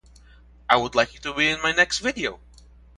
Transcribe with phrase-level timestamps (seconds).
[0.67, 2.39] I would like you to be in my next video.